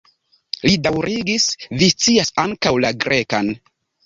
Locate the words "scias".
1.93-2.33